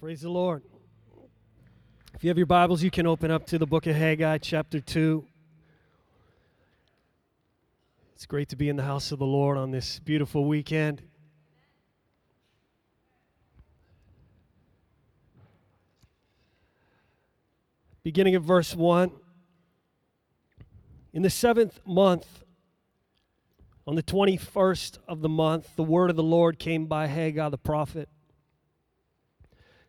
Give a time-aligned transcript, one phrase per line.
[0.00, 0.62] Praise the Lord.
[2.14, 4.78] If you have your Bibles, you can open up to the book of Haggai, chapter
[4.78, 5.24] 2.
[8.14, 11.02] It's great to be in the house of the Lord on this beautiful weekend.
[18.04, 19.10] Beginning of verse 1.
[21.12, 22.44] In the seventh month,
[23.84, 27.58] on the 21st of the month, the word of the Lord came by Haggai the
[27.58, 28.08] prophet,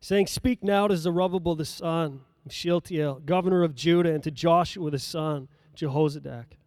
[0.02, 4.92] saying, Speak now to Zerubbabel the son of Shealtiel, governor of Judah, and to Joshua
[4.92, 6.58] the son, Jehozadak,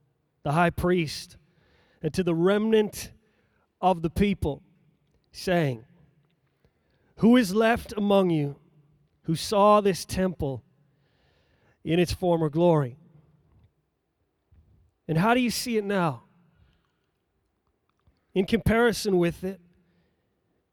[0.42, 1.36] the high priest,
[2.02, 3.10] and to the remnant
[3.80, 4.62] of the people,
[5.30, 5.84] saying,
[7.16, 8.56] Who is left among you
[9.22, 10.62] who saw this temple
[11.84, 12.98] in its former glory?
[15.08, 16.24] And how do you see it now?
[18.34, 19.60] In comparison with it,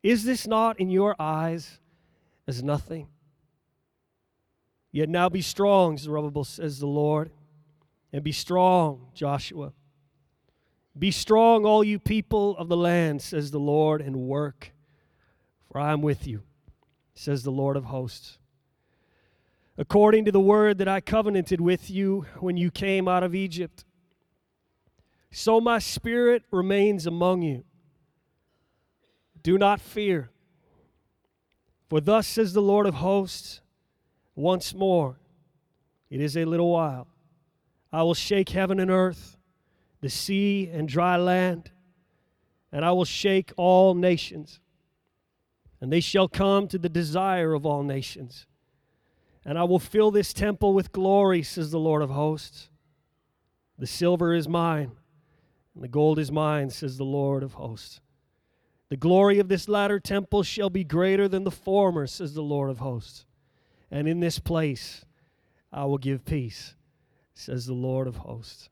[0.01, 1.79] is this not in your eyes
[2.49, 3.07] as nothing?
[4.91, 7.29] Yet now be strong, Zerubbabel says the Lord,
[8.11, 9.71] and be strong, Joshua.
[10.97, 14.71] Be strong, all you people of the land, says the Lord, and work,
[15.71, 16.41] for I am with you,
[17.13, 18.39] says the Lord of hosts.
[19.77, 23.85] According to the word that I covenanted with you when you came out of Egypt,
[25.31, 27.63] so my spirit remains among you.
[29.43, 30.31] Do not fear,
[31.89, 33.61] for thus says the Lord of hosts
[34.35, 35.19] once more,
[36.09, 37.07] it is a little while.
[37.91, 39.37] I will shake heaven and earth,
[40.01, 41.71] the sea and dry land,
[42.71, 44.59] and I will shake all nations.
[45.81, 48.45] And they shall come to the desire of all nations.
[49.43, 52.69] And I will fill this temple with glory, says the Lord of hosts.
[53.79, 54.91] The silver is mine,
[55.73, 58.01] and the gold is mine, says the Lord of hosts.
[58.89, 62.69] The glory of this latter temple shall be greater than the former, says the Lord
[62.69, 63.25] of hosts.
[63.91, 65.05] And in this place
[65.71, 66.75] I will give peace,
[67.33, 68.69] says the Lord of hosts.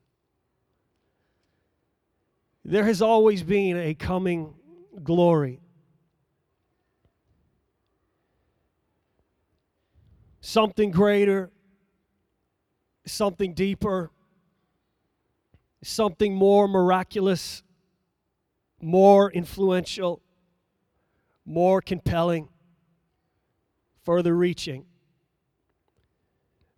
[2.64, 4.54] There has always been a coming
[5.02, 5.60] glory.
[10.40, 11.50] Something greater,
[13.06, 14.10] something deeper,
[15.82, 17.62] something more miraculous,
[18.80, 20.22] more influential,
[21.44, 22.48] more compelling,
[24.04, 24.84] further reaching.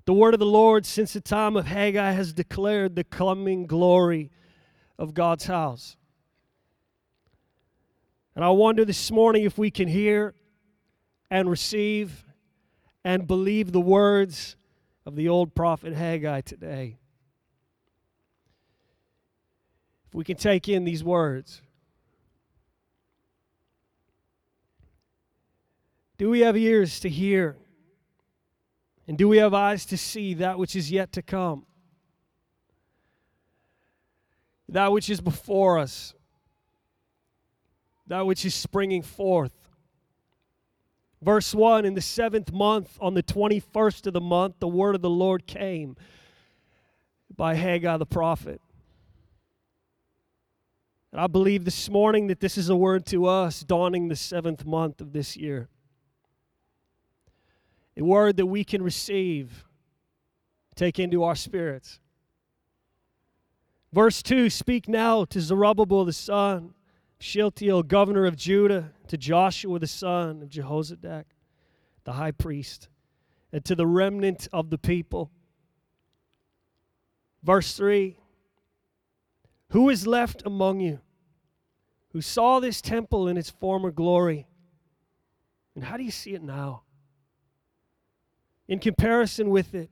[0.07, 4.31] The word of the Lord since the time of Haggai has declared the coming glory
[4.99, 5.97] of God's house.
[8.35, 10.35] And I wonder this morning if we can hear
[11.31, 12.25] and receive
[13.05, 14.57] and believe the words
[15.07, 16.99] of the old prophet Haggai today.
[20.09, 21.63] If we can take in these words.
[26.21, 27.57] Do we have ears to hear?
[29.09, 31.65] And do we have eyes to see that which is yet to come?
[34.69, 36.13] That which is before us,
[38.07, 39.55] that which is springing forth.
[41.23, 45.01] Verse 1 In the seventh month, on the 21st of the month, the word of
[45.01, 45.97] the Lord came
[47.35, 48.61] by Haggai the prophet.
[51.13, 54.67] And I believe this morning that this is a word to us dawning the seventh
[54.67, 55.71] month of this year.
[58.01, 59.65] A word that we can receive,
[60.75, 62.01] take into our spirits.
[63.93, 66.75] Verse 2 Speak now to Zerubbabel the son,
[67.19, 71.25] Shealtiel, governor of Judah, to Joshua the son of Jehozadak,
[72.05, 72.89] the high priest,
[73.53, 75.31] and to the remnant of the people.
[77.43, 78.17] Verse 3
[79.71, 81.01] who is left among you
[82.13, 84.49] who saw this temple in its former glory?
[85.77, 86.83] And how do you see it now?
[88.71, 89.91] In comparison with it,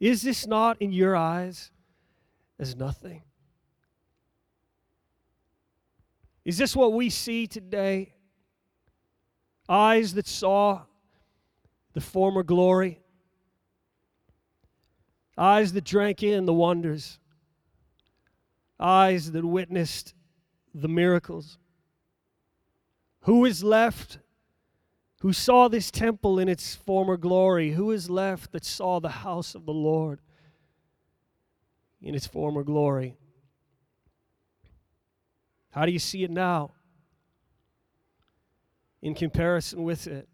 [0.00, 1.70] is this not in your eyes
[2.58, 3.22] as nothing?
[6.44, 8.14] Is this what we see today?
[9.68, 10.82] Eyes that saw
[11.92, 12.98] the former glory,
[15.36, 17.20] eyes that drank in the wonders
[18.80, 20.14] eyes that witnessed
[20.74, 21.58] the miracles?
[23.22, 24.18] Who is left
[25.20, 27.72] who saw this temple in its former glory?
[27.72, 30.20] Who is left that saw the house of the Lord
[32.00, 33.16] in its former glory?
[35.70, 36.72] How do you see it now
[39.02, 40.28] in comparison with it?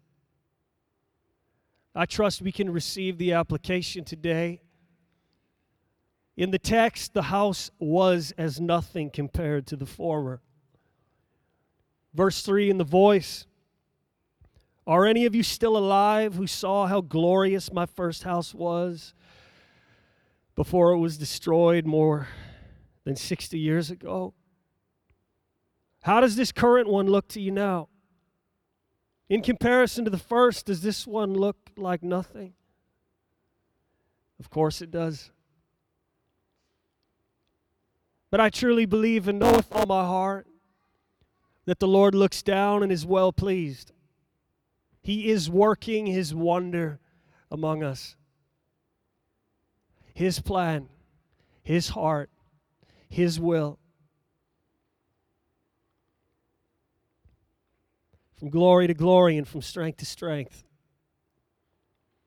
[1.93, 4.61] I trust we can receive the application today
[6.37, 10.41] in the text, the house was as nothing compared to the former.
[12.13, 13.45] Verse 3 in the voice
[14.87, 19.13] Are any of you still alive who saw how glorious my first house was
[20.55, 22.27] before it was destroyed more
[23.03, 24.33] than 60 years ago?
[26.03, 27.89] How does this current one look to you now?
[29.27, 32.53] In comparison to the first, does this one look like nothing?
[34.39, 35.31] Of course it does.
[38.29, 40.45] But I truly believe and know with all my heart
[41.65, 43.91] that the Lord looks down and is well pleased.
[45.05, 46.99] He is working his wonder
[47.51, 48.15] among us.
[50.15, 50.89] His plan,
[51.61, 52.31] his heart,
[53.07, 53.77] his will.
[58.33, 60.63] From glory to glory and from strength to strength.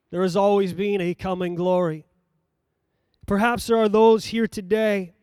[0.09, 2.05] There has always been a coming glory.
[3.27, 5.15] Perhaps there are those here today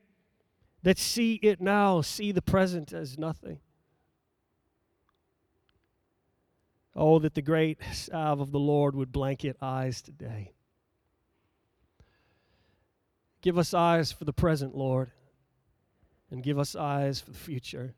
[0.82, 3.60] that see it now, see the present as nothing.
[6.98, 10.52] Oh, that the great salve of the Lord would blanket eyes today.
[13.42, 15.10] Give us eyes for the present, Lord,
[16.30, 17.94] and give us eyes for the future.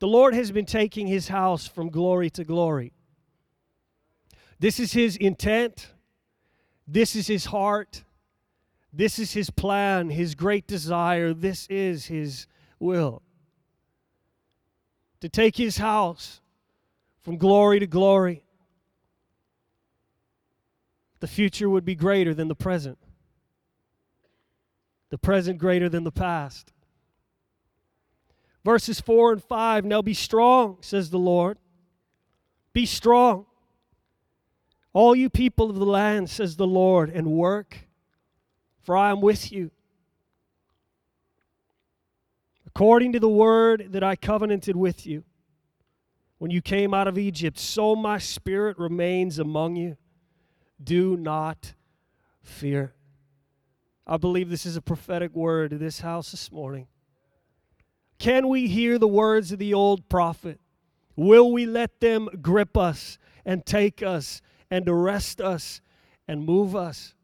[0.00, 2.92] The Lord has been taking his house from glory to glory.
[4.58, 5.88] This is his intent,
[6.86, 8.04] this is his heart,
[8.92, 12.46] this is his plan, his great desire, this is his
[12.78, 13.22] will.
[15.20, 16.41] To take his house
[17.22, 18.42] from glory to glory.
[21.20, 22.98] The future would be greater than the present,
[25.10, 26.72] the present greater than the past.
[28.64, 31.58] Verses 4 and 5 Now be strong, says the Lord.
[32.72, 33.46] Be strong.
[34.92, 37.88] All you people of the land, says the Lord, and work,
[38.82, 39.70] for I am with you.
[42.66, 45.24] According to the word that I covenanted with you
[46.42, 49.96] when you came out of Egypt, so my spirit remains among you.
[50.82, 51.74] Do not
[52.42, 52.94] fear.
[54.08, 56.88] I believe this is a prophetic word to this house this morning.
[58.18, 60.58] Can we hear the words of the old prophet?
[61.14, 65.80] Will we let them grip us and take us and arrest us
[66.26, 67.14] and move us?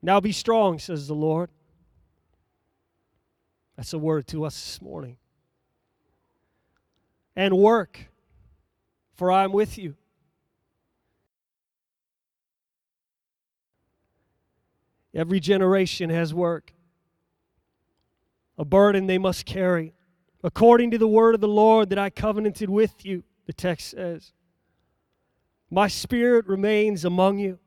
[0.00, 1.50] Now be strong, says the Lord.
[3.80, 5.16] That's a word to us this morning.
[7.34, 8.10] And work,
[9.14, 9.94] for I am with you.
[15.14, 16.74] Every generation has work,
[18.58, 19.94] a burden they must carry,
[20.44, 24.34] according to the word of the Lord that I covenanted with you, the text says.
[25.70, 27.58] My spirit remains among you.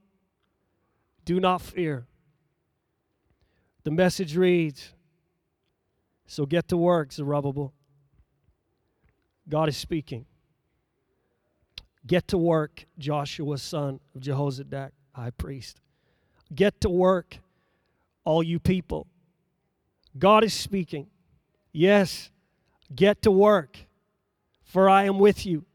[1.25, 2.05] Do not fear.
[3.83, 4.92] The message reads
[6.33, 7.73] so get to work, Zerubbabel.
[9.47, 10.25] God is speaking.
[12.07, 15.79] Get to work, Joshua, son of Jehozadak, high priest.
[16.53, 17.37] Get to work,
[18.25, 19.05] all you people.
[20.17, 21.05] God is speaking.
[21.71, 22.31] Yes,
[22.93, 23.77] get to work,
[24.63, 25.65] for I am with you.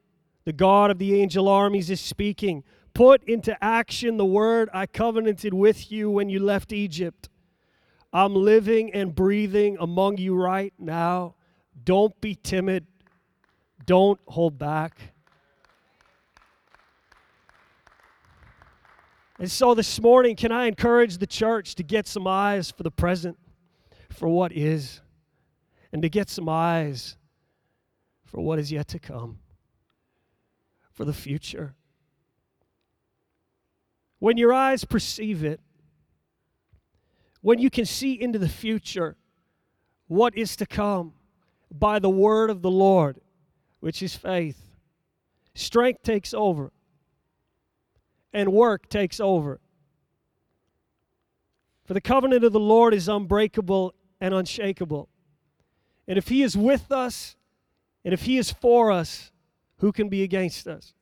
[0.45, 2.65] The God of the angel armies is speaking.
[2.95, 7.29] Put into action the word I covenanted with you when you left Egypt.
[8.13, 11.35] I'm living and breathing among you right now.
[11.85, 12.87] Don't be timid.
[13.85, 14.99] Don't hold back.
[19.39, 22.91] And so this morning, can I encourage the church to get some eyes for the
[22.91, 23.39] present,
[24.11, 25.01] for what is,
[25.93, 27.17] and to get some eyes
[28.25, 29.39] for what is yet to come,
[30.91, 31.75] for the future?
[34.19, 35.61] When your eyes perceive it,
[37.49, 39.17] when you can see into the future
[40.07, 41.15] what is to come
[41.73, 43.23] by the word of the Lord,
[43.81, 44.61] which is faith,
[45.55, 46.71] strength takes over
[48.35, 49.61] and work takes over.
[51.87, 55.09] For the covenant of the Lord is unbreakable and unshakable.
[56.07, 57.35] And if He is with us
[58.05, 59.33] and if He is for us,
[59.79, 60.93] who can be against us?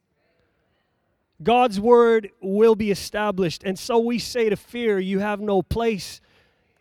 [1.43, 3.65] God's word will be established.
[3.65, 6.21] And so we say to fear, you have no place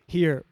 [0.06, 0.44] here.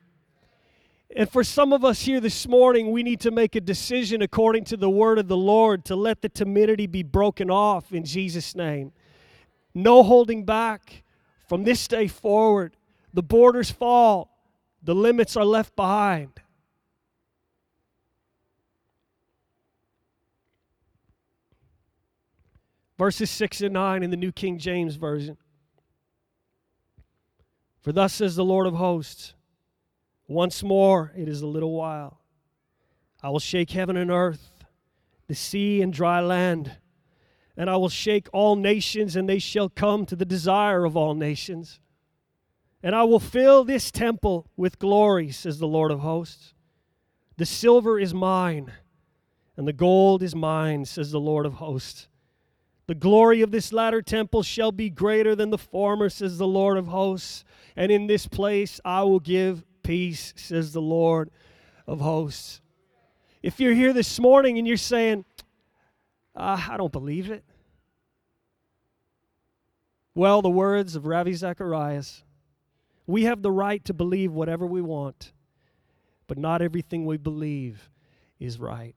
[1.17, 4.65] And for some of us here this morning, we need to make a decision according
[4.65, 8.57] to the word of the Lord to let the timidity be broken off in Jesus'
[8.57, 8.93] name.
[9.75, 11.05] No holding back
[11.49, 12.77] from this day forward.
[13.13, 14.37] The borders fall,
[14.83, 16.41] the limits are left behind.
[22.99, 25.37] Verses 6 and 9 in the New King James Version.
[27.83, 29.34] For thus says the Lord of hosts
[30.27, 32.21] once more, it is a little while.
[33.23, 34.65] I will shake heaven and earth,
[35.27, 36.73] the sea and dry land,
[37.57, 41.15] and I will shake all nations, and they shall come to the desire of all
[41.15, 41.81] nations.
[42.83, 46.53] And I will fill this temple with glory, says the Lord of hosts.
[47.37, 48.73] The silver is mine,
[49.57, 52.09] and the gold is mine, says the Lord of hosts.
[52.87, 56.77] The glory of this latter temple shall be greater than the former, says the Lord
[56.77, 57.45] of hosts.
[57.77, 61.31] And in this place I will give peace, says the Lord
[61.87, 62.61] of hosts.
[63.43, 65.25] If you're here this morning and you're saying,
[66.35, 67.45] uh, I don't believe it.
[70.17, 72.25] Well, the words of Ravi Zacharias
[73.07, 75.33] we have the right to believe whatever we want,
[76.27, 77.91] but not everything we believe
[78.39, 78.97] is right.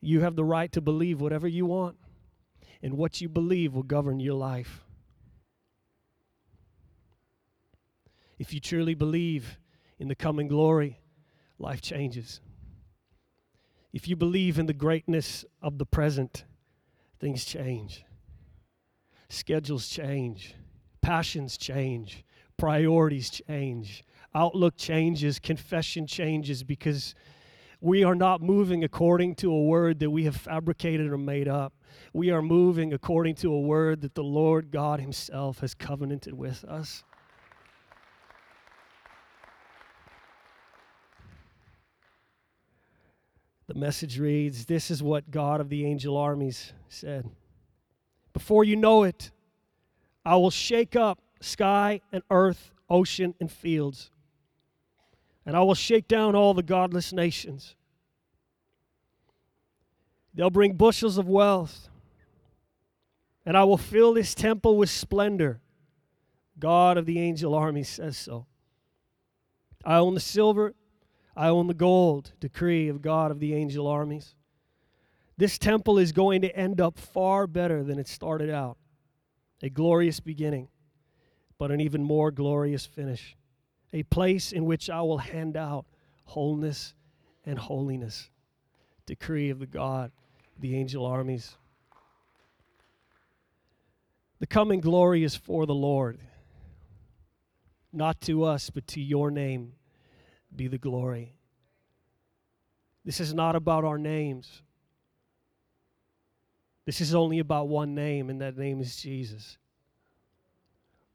[0.00, 1.96] You have the right to believe whatever you want,
[2.82, 4.85] and what you believe will govern your life.
[8.38, 9.58] If you truly believe
[9.98, 11.00] in the coming glory,
[11.58, 12.40] life changes.
[13.92, 16.44] If you believe in the greatness of the present,
[17.18, 18.04] things change.
[19.28, 20.54] Schedules change,
[21.00, 22.24] passions change,
[22.56, 27.14] priorities change, outlook changes, confession changes because
[27.80, 31.72] we are not moving according to a word that we have fabricated or made up.
[32.12, 36.64] We are moving according to a word that the Lord God Himself has covenanted with
[36.64, 37.04] us.
[43.68, 47.28] The message reads This is what God of the angel armies said.
[48.32, 49.30] Before you know it,
[50.24, 54.10] I will shake up sky and earth, ocean and fields
[55.46, 57.76] and I will shake down all the godless nations.
[60.34, 61.88] They'll bring bushels of wealth,
[63.46, 65.60] and I will fill this temple with splendor.
[66.58, 68.46] God of the angel armies says so.
[69.84, 70.74] I own the silver,
[71.36, 74.34] I own the gold, decree of God of the angel armies.
[75.36, 78.78] This temple is going to end up far better than it started out.
[79.62, 80.68] A glorious beginning,
[81.58, 83.36] but an even more glorious finish
[83.92, 85.86] a place in which I will hand out
[86.24, 86.94] wholeness
[87.44, 88.28] and holiness.
[89.06, 90.12] Decree of the God,
[90.58, 91.56] the angel armies.
[94.38, 96.18] The coming glory is for the Lord,
[97.90, 99.72] not to us, but to your name
[100.56, 101.34] be the glory.
[103.04, 104.62] This is not about our names.
[106.86, 109.58] This is only about one name, and that name is Jesus.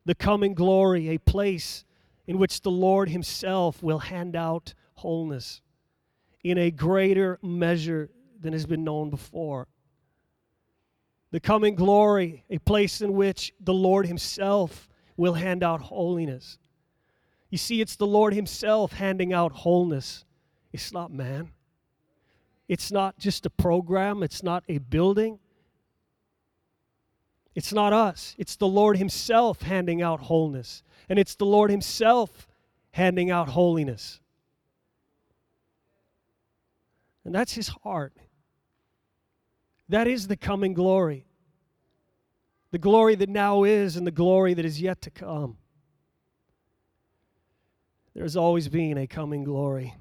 [0.05, 1.85] The coming glory, a place
[2.27, 5.61] in which the Lord Himself will hand out wholeness
[6.43, 9.67] in a greater measure than has been known before.
[11.31, 16.57] The coming glory, a place in which the Lord Himself will hand out holiness.
[17.51, 20.25] You see, it's the Lord Himself handing out wholeness.
[20.73, 21.51] It's not man.
[22.67, 25.37] It's not just a program, it's not a building.
[27.53, 30.81] It's not us, it's the Lord Himself handing out wholeness
[31.11, 32.47] and it's the Lord Himself
[32.91, 34.21] handing out holiness.
[37.25, 38.13] And that's His heart.
[39.89, 41.25] That is the coming glory.
[42.71, 45.57] The glory that now is and the glory that is yet to come.
[48.13, 49.95] There's always been a coming glory.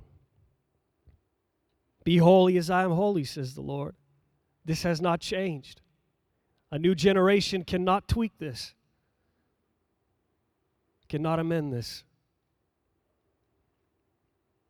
[2.04, 3.94] Be holy as I am holy, says the Lord.
[4.64, 5.80] This has not changed.
[6.70, 8.74] A new generation cannot tweak this
[11.10, 12.04] cannot amend this.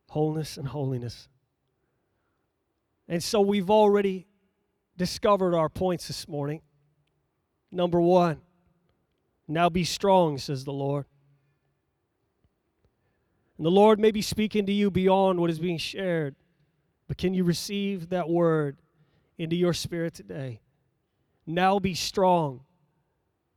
[0.09, 1.29] Wholeness and holiness.
[3.07, 4.27] And so we've already
[4.97, 6.63] discovered our points this morning.
[7.71, 8.41] Number one,
[9.47, 11.05] now be strong, says the Lord.
[13.61, 16.35] And the Lord may be speaking to you beyond what is being shared,
[17.07, 18.79] but can you receive that word
[19.37, 20.63] into your spirit today?
[21.47, 22.63] Now be strong,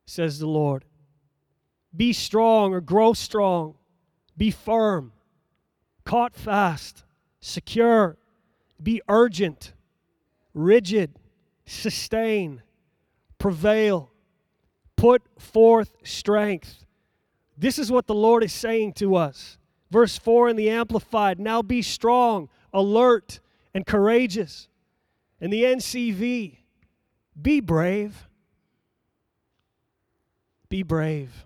[0.05, 0.83] says the Lord.
[1.95, 3.75] Be strong or grow strong.
[4.35, 5.13] Be firm,
[6.03, 7.05] caught fast,
[7.39, 8.17] secure.
[8.83, 9.71] Be urgent,
[10.53, 11.17] rigid,
[11.65, 12.61] sustain,
[13.37, 14.11] prevail,
[14.97, 16.83] put forth strength.
[17.57, 19.57] This is what the Lord is saying to us.
[19.93, 23.39] Verse 4 in the Amplified Now be strong, alert,
[23.75, 24.67] and courageous.
[25.39, 26.57] In the NCV,
[27.39, 28.27] be brave.
[30.67, 31.45] Be brave.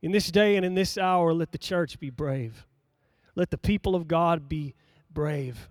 [0.00, 2.64] In this day and in this hour, let the church be brave.
[3.34, 4.76] Let the people of God be
[5.12, 5.68] brave.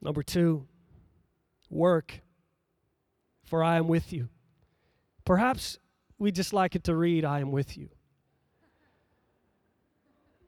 [0.00, 0.66] Number two,
[1.70, 2.20] work,
[3.44, 4.28] for I am with you.
[5.24, 5.78] Perhaps
[6.22, 7.88] we just like it to read, I am with you.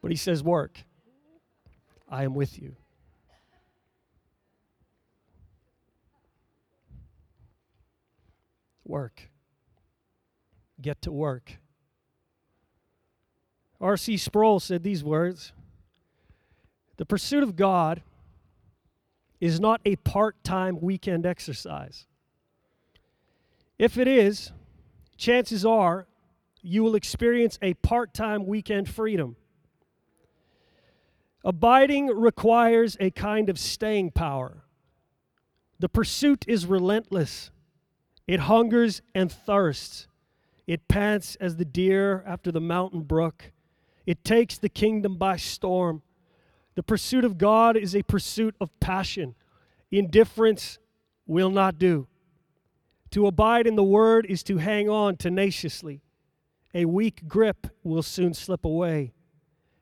[0.00, 0.84] But he says, work.
[2.08, 2.76] I am with you.
[8.86, 9.30] Work.
[10.80, 11.58] Get to work.
[13.80, 14.16] R.C.
[14.16, 15.52] Sproul said these words
[16.98, 18.02] The pursuit of God
[19.40, 22.06] is not a part time weekend exercise.
[23.76, 24.52] If it is,
[25.16, 26.06] chances are
[26.62, 29.36] you will experience a part time weekend freedom.
[31.44, 34.64] Abiding requires a kind of staying power.
[35.78, 37.50] The pursuit is relentless,
[38.26, 40.08] it hungers and thirsts.
[40.66, 43.52] It pants as the deer after the mountain brook.
[44.06, 46.02] It takes the kingdom by storm.
[46.74, 49.34] The pursuit of God is a pursuit of passion.
[49.90, 50.78] Indifference
[51.26, 52.06] will not do.
[53.14, 56.02] To abide in the word is to hang on tenaciously.
[56.74, 59.12] A weak grip will soon slip away.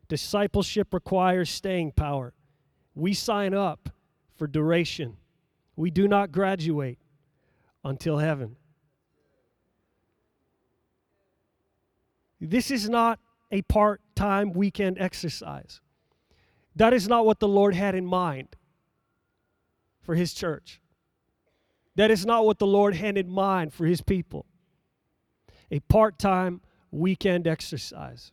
[0.06, 2.34] Discipleship requires staying power.
[2.94, 3.88] We sign up
[4.34, 5.16] for duration.
[5.76, 6.98] We do not graduate
[7.82, 8.56] until heaven.
[12.38, 13.18] This is not
[13.50, 15.80] a part time weekend exercise.
[16.76, 18.56] That is not what the Lord had in mind
[20.02, 20.82] for His church.
[21.94, 24.46] That is not what the Lord had in mind for His people.
[25.70, 28.32] A part time weekend exercise.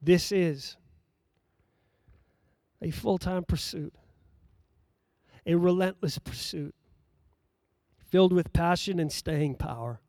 [0.00, 0.76] This is
[2.80, 3.94] a full time pursuit,
[5.46, 6.74] a relentless pursuit,
[7.98, 10.00] filled with passion and staying power.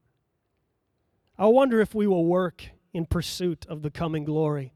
[1.37, 4.73] I wonder if we will work in pursuit of the coming glory.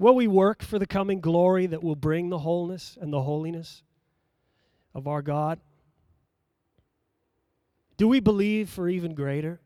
[0.00, 3.82] Will we work for the coming glory that will bring the wholeness and the holiness
[4.94, 5.60] of our God?
[7.98, 9.60] Do we believe for even greater?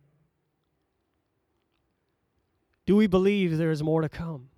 [2.84, 4.48] Do we believe there is more to come?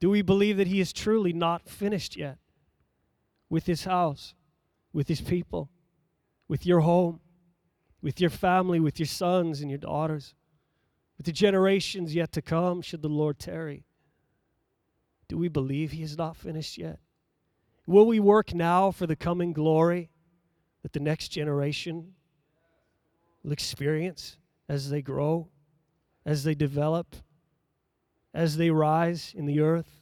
[0.00, 2.36] Do we believe that He is truly not finished yet
[3.48, 4.34] with His house,
[4.92, 5.70] with His people,
[6.46, 7.20] with your home,
[8.02, 10.34] with your family, with your sons and your daughters,
[11.16, 13.85] with the generations yet to come, should the Lord tarry?
[15.28, 16.98] Do we believe He is not finished yet?
[17.86, 20.10] Will we work now for the coming glory
[20.82, 22.14] that the next generation
[23.42, 24.36] will experience
[24.68, 25.48] as they grow?
[26.26, 27.14] as they develop,
[28.34, 30.00] as they rise in the earth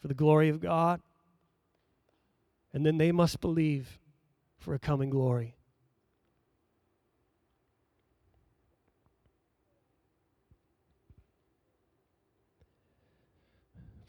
[0.00, 1.02] for the glory of God.
[2.72, 3.98] And then they must believe
[4.58, 5.54] for a coming glory.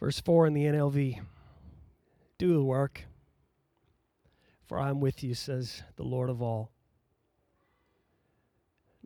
[0.01, 1.21] Verse 4 in the NLV
[2.37, 3.05] Do the work,
[4.65, 6.71] for I am with you, says the Lord of all.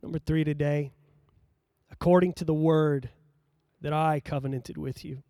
[0.02, 0.92] Number three today
[1.92, 3.10] according to the word
[3.82, 5.24] that I covenanted with you.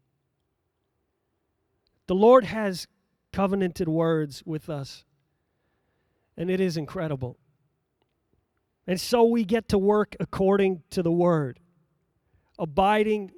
[2.08, 2.88] The Lord has
[3.34, 5.04] covenanted words with us,
[6.38, 7.38] and it is incredible.
[8.88, 11.60] And so we get to work according to the word,
[12.60, 13.32] abiding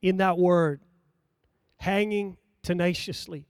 [0.00, 0.80] in that word,
[1.82, 3.44] hanging tenaciously.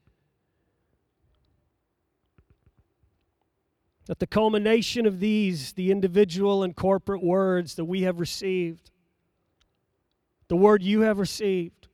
[4.06, 8.90] That the culmination of these, the individual and corporate words that we have received,
[10.48, 11.88] the word you have received,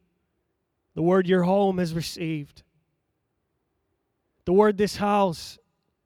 [0.95, 2.63] the word your home has received,
[4.45, 5.59] the word this house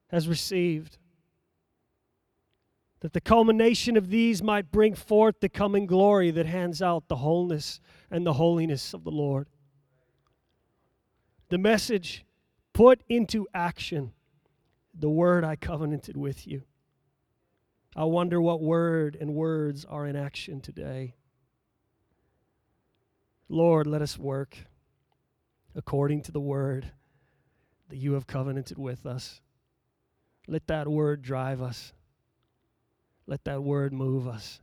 [0.06, 0.96] has received.
[3.00, 7.16] That the culmination of these might bring forth the coming glory that hands out the
[7.16, 9.48] wholeness and the holiness of the Lord.
[11.52, 12.24] The message
[12.72, 14.14] put into action
[14.98, 16.62] the word I covenanted with you.
[17.94, 21.14] I wonder what word and words are in action today.
[23.50, 24.56] Lord, let us work
[25.74, 26.90] according to the word
[27.90, 29.42] that you have covenanted with us.
[30.48, 31.92] Let that word drive us.
[33.26, 34.62] Let that word move us.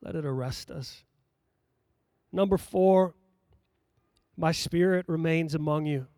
[0.00, 1.02] Let it arrest us.
[2.30, 3.16] Number four,
[4.42, 6.08] my spirit remains among you.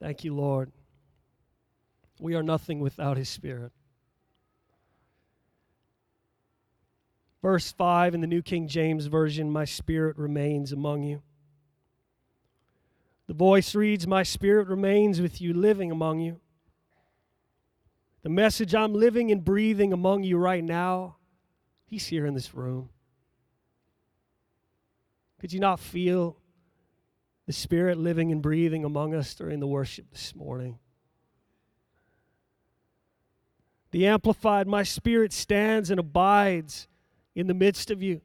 [0.00, 0.72] Thank you, Lord.
[2.18, 3.70] We are nothing without his spirit.
[7.42, 11.20] Verse 5 in the New King James Version My spirit remains among you.
[13.26, 16.40] The voice reads, My spirit remains with you, living among you.
[18.22, 21.16] The message I'm living and breathing among you right now,
[21.84, 22.88] He's here in this room.
[25.42, 26.36] Could you not feel
[27.48, 30.78] the Spirit living and breathing among us during the worship this morning?
[33.90, 36.86] The Amplified, my spirit stands and abides
[37.34, 38.20] in the midst of you.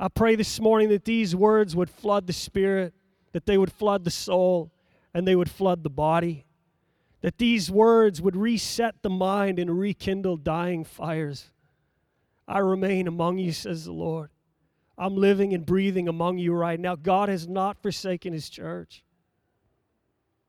[0.00, 2.94] I pray this morning that these words would flood the spirit,
[3.32, 4.72] that they would flood the soul,
[5.12, 6.46] and they would flood the body.
[7.20, 11.50] That these words would reset the mind and rekindle dying fires.
[12.48, 14.30] I remain among you, says the Lord.
[14.98, 16.96] I'm living and breathing among you right now.
[16.96, 19.04] God has not forsaken his church,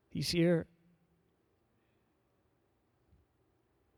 [0.10, 0.68] He's here.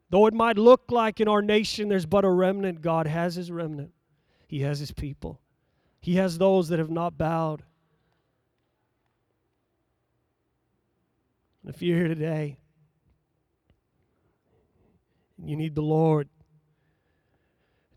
[0.10, 3.52] Though it might look like in our nation there's but a remnant, God has his
[3.52, 3.92] remnant.
[4.48, 5.42] He has his people.
[6.00, 7.64] He has those that have not bowed.
[11.64, 12.58] And if you're here today
[15.38, 16.30] and you need the Lord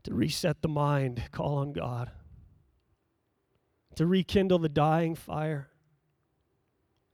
[0.04, 2.10] to reset the mind, call on God,
[3.98, 5.68] to rekindle the dying fire,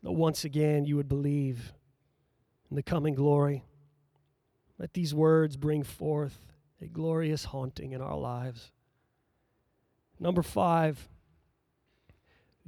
[0.02, 1.72] that once again you would believe
[2.68, 3.64] in the coming glory.
[4.78, 6.38] Let these words bring forth
[6.82, 8.70] a glorious haunting in our lives.
[10.20, 11.08] Number five,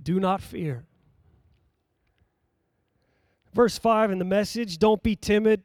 [0.03, 0.87] do not fear.
[3.53, 5.61] Verse 5 in the message don't be timid,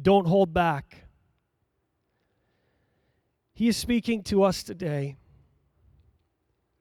[0.00, 1.04] don't hold back.
[3.54, 5.16] He is speaking to us today.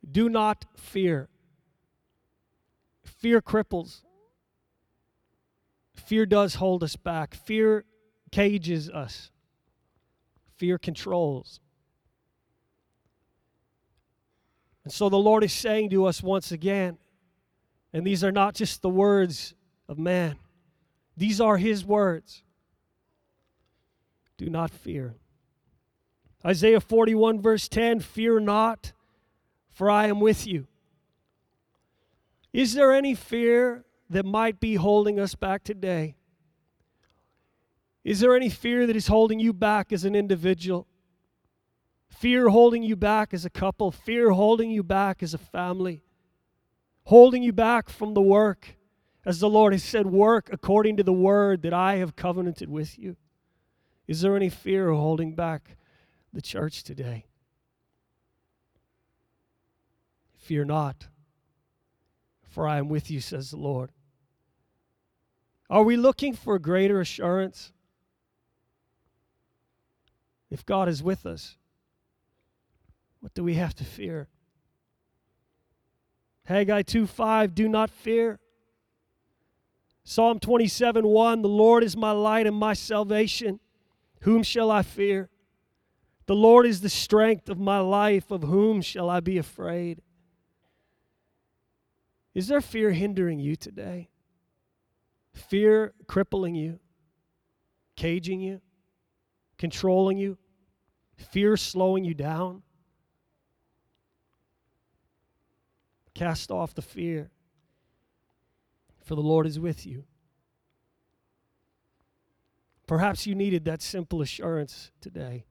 [0.09, 1.29] Do not fear.
[3.03, 4.01] Fear cripples.
[5.93, 7.35] Fear does hold us back.
[7.35, 7.85] Fear
[8.31, 9.29] cages us,
[10.55, 11.59] fear controls.
[14.83, 16.97] And so the Lord is saying to us once again,
[17.93, 19.53] and these are not just the words
[19.87, 20.37] of man,
[21.15, 22.43] these are His words.
[24.37, 25.15] Do not fear.
[26.43, 28.93] Isaiah 41, verse 10 Fear not,
[29.71, 30.67] for I am with you.
[32.53, 36.15] Is there any fear that might be holding us back today?
[38.03, 40.87] Is there any fear that is holding you back as an individual?
[42.09, 46.03] Fear holding you back as a couple, fear holding you back as a family,
[47.05, 48.75] holding you back from the work,
[49.25, 52.99] as the Lord has said, work according to the word that I have covenanted with
[52.99, 53.15] you.
[54.07, 55.77] Is there any fear holding back
[56.33, 57.25] the church today?
[60.51, 61.07] Fear not,
[62.49, 63.89] for I am with you, says the Lord.
[65.69, 67.71] Are we looking for greater assurance?
[70.49, 71.55] If God is with us,
[73.21, 74.27] what do we have to fear?
[76.43, 78.37] Haggai 2 5, do not fear.
[80.03, 83.61] Psalm 27 1, the Lord is my light and my salvation.
[84.23, 85.29] Whom shall I fear?
[86.25, 88.31] The Lord is the strength of my life.
[88.31, 90.01] Of whom shall I be afraid?
[92.33, 94.09] Is there fear hindering you today?
[95.33, 96.79] Fear crippling you,
[97.95, 98.61] caging you?
[99.61, 100.39] controlling you,
[101.15, 102.63] fear slowing you down.
[106.15, 107.29] Cast off the fear,
[109.05, 110.05] for the Lord is with you.
[112.87, 115.45] Perhaps you needed that simple assurance today.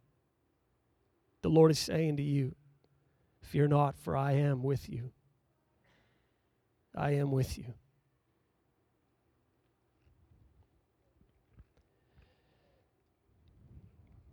[1.42, 2.56] The Lord is saying to you,
[3.42, 5.12] Fear not, for I am with you.
[6.94, 7.74] I am with you.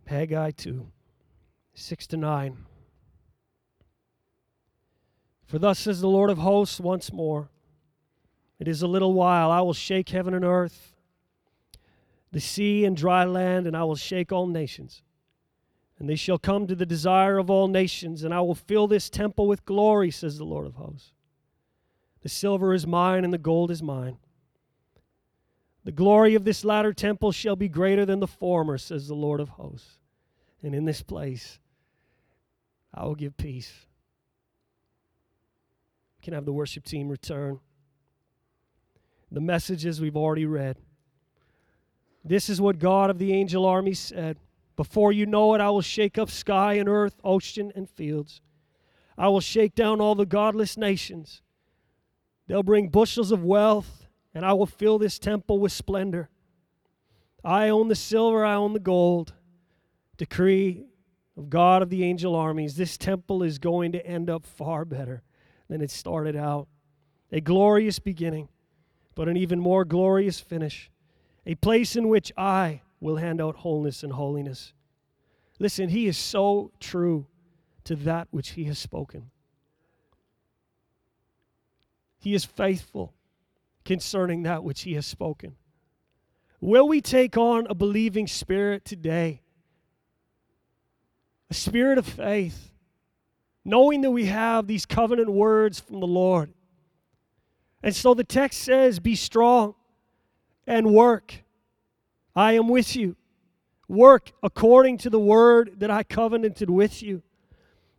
[0.06, 0.86] Haggai 2,
[1.74, 2.56] 6 to 9.
[5.44, 7.50] For thus says the Lord of hosts once more
[8.58, 10.94] It is a little while, I will shake heaven and earth,
[12.32, 15.02] the sea and dry land, and I will shake all nations.
[15.98, 19.10] And they shall come to the desire of all nations, and I will fill this
[19.10, 21.12] temple with glory, says the Lord of hosts.
[22.22, 24.18] The silver is mine, and the gold is mine.
[25.84, 29.40] The glory of this latter temple shall be greater than the former, says the Lord
[29.40, 29.98] of hosts.
[30.62, 31.60] And in this place,
[32.92, 33.72] I will give peace.
[36.18, 37.60] We can have the worship team return.
[39.30, 40.78] The messages we've already read.
[42.24, 44.36] This is what God of the angel army said.
[44.76, 48.40] Before you know it, I will shake up sky and earth, ocean and fields.
[49.16, 51.42] I will shake down all the godless nations.
[52.48, 56.28] They'll bring bushels of wealth, and I will fill this temple with splendor.
[57.44, 59.34] I own the silver, I own the gold
[60.18, 60.84] decree
[61.38, 65.22] of God of the angel armies, this temple is going to end up far better
[65.68, 66.66] than it started out.
[67.30, 68.48] A glorious beginning,
[69.14, 70.90] but an even more glorious finish.
[71.46, 74.72] A place in which I will hand out wholeness and holiness.
[75.60, 77.26] Listen, he is so true
[77.84, 79.30] to that which he has spoken.
[82.18, 83.14] He is faithful
[83.84, 85.56] concerning that which he has spoken.
[86.60, 89.42] Will we take on a believing spirit today?
[91.50, 92.72] A spirit of faith,
[93.64, 96.52] knowing that we have these covenant words from the Lord.
[97.82, 99.74] And so the text says, Be strong
[100.66, 101.44] and work.
[102.34, 103.16] I am with you.
[103.88, 107.22] Work according to the word that I covenanted with you.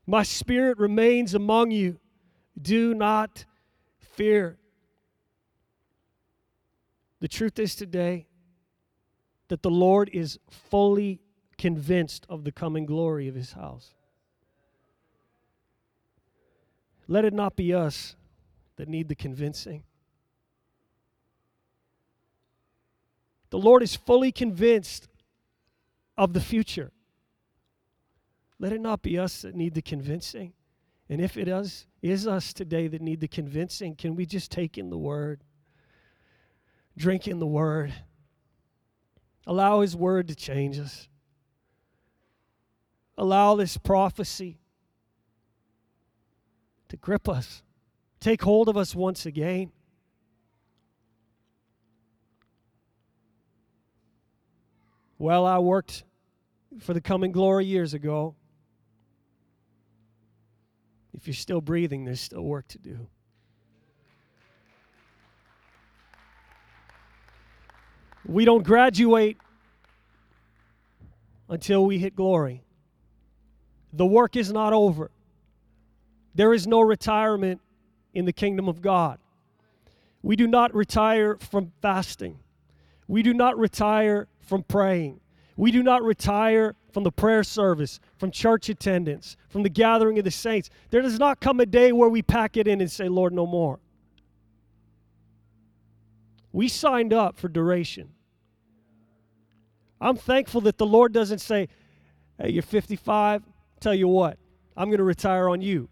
[0.05, 1.99] My spirit remains among you.
[2.61, 3.45] Do not
[4.19, 4.57] fear.
[7.21, 8.27] The truth is today
[9.47, 11.21] that the Lord is fully
[11.57, 13.93] convinced of the coming glory of his house.
[17.07, 18.17] Let it not be us
[18.75, 19.83] that need the convincing.
[23.51, 25.07] The Lord is fully convinced
[26.17, 26.91] of the future.
[28.59, 30.51] Let it not be us that need the convincing.
[31.09, 34.77] And if it is, is us today that need the convincing, can we just take
[34.77, 35.43] in the word?
[36.95, 37.93] Drink in the word.
[39.47, 41.07] Allow his word to change us.
[43.17, 44.59] Allow this prophecy
[46.89, 47.63] to grip us,
[48.19, 49.71] take hold of us once again.
[55.17, 56.03] Well, I worked
[56.79, 58.35] for the coming glory years ago.
[61.19, 63.07] If you're still breathing, there's still work to do.
[68.25, 69.35] We don't graduate
[71.49, 72.63] until we hit glory.
[73.91, 75.11] The work is not over.
[76.35, 77.59] There is no retirement
[78.13, 79.19] in the kingdom of God.
[80.23, 82.39] We do not retire from fasting.
[83.09, 85.19] We do not retire from praying.
[85.59, 90.23] We do not retire from the prayer service, from church attendance, from the gathering of
[90.23, 90.69] the saints.
[90.89, 93.45] There does not come a day where we pack it in and say, Lord, no
[93.45, 93.81] more.
[96.53, 98.11] We signed up for duration.
[99.99, 101.67] I'm thankful that the Lord doesn't say,
[102.37, 103.43] Hey, you're 55.
[103.81, 104.37] Tell you what,
[104.77, 105.89] I'm going to retire on you.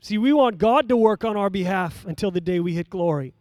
[0.00, 3.32] See, we want God to work on our behalf until the day we hit glory.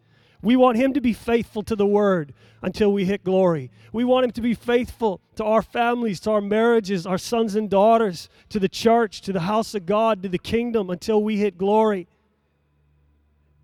[0.42, 3.72] We want Him to be faithful to the Word until we hit glory.
[3.94, 7.70] We want Him to be faithful to our families, to our marriages, our sons and
[7.70, 11.58] daughters, to the church, to the house of God, to the kingdom until we hit
[11.58, 12.08] glory.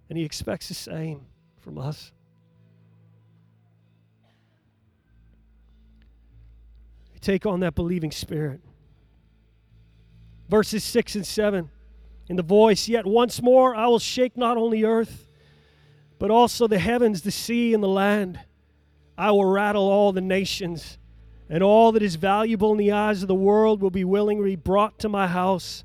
[0.09, 1.25] And He expects the same
[1.59, 2.11] from us.
[7.21, 8.61] Take on that believing spirit.
[10.47, 11.69] Verses 6 and 7
[12.29, 15.26] in the voice, Yet once more I will shake not only earth
[16.19, 18.39] but also the heavens, the sea, and the land.
[19.17, 20.97] I will rattle all the nations,
[21.49, 24.99] and all that is valuable in the eyes of the world will be willingly brought
[24.99, 25.83] to my house.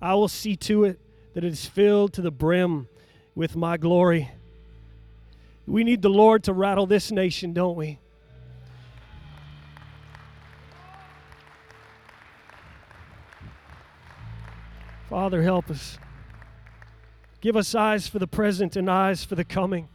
[0.00, 0.98] I will see to it
[1.34, 2.88] that it is filled to the brim
[3.34, 4.30] with my glory.
[5.66, 7.98] We need the Lord to rattle this nation, don't we?
[15.08, 15.98] Father, help us.
[17.44, 19.86] Give us eyes for the present and eyes for the coming.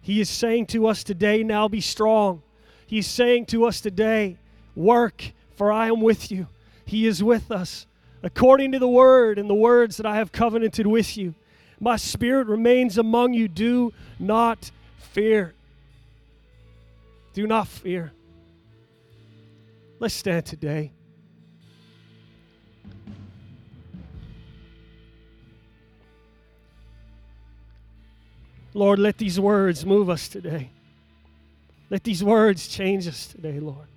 [0.00, 2.40] He is saying to us today, now be strong.
[2.86, 4.38] He's saying to us today,
[4.74, 6.46] work, for I am with you.
[6.86, 7.86] He is with us.
[8.22, 11.34] According to the word and the words that I have covenanted with you,
[11.78, 13.46] my spirit remains among you.
[13.46, 15.52] Do not fear.
[17.34, 18.12] Do not fear.
[20.00, 20.92] Let's stand today.
[28.76, 30.70] Lord, let these words move us today.
[31.88, 33.88] Let these words change us today, Lord.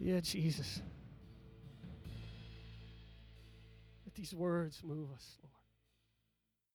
[0.00, 0.82] Yeah, Jesus.
[4.04, 5.36] Let these words move us.